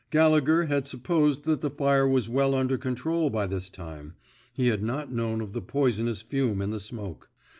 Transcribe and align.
Gallegher 0.09 0.65
had 0.65 0.87
sup 0.87 1.03
posed 1.03 1.43
that 1.43 1.61
the 1.61 1.69
fire 1.69 2.07
was 2.07 2.27
well 2.27 2.55
under 2.55 2.75
control 2.75 3.29
by 3.29 3.45
this 3.45 3.69
time; 3.69 4.15
he 4.51 4.65
had 4.69 4.81
not 4.81 5.11
known 5.13 5.41
of 5.41 5.53
the 5.53 5.61
poison 5.61 6.07
ous 6.07 6.23
fume 6.23 6.59
in 6.59 6.71
the 6.71 6.79
smoke. 6.79 7.29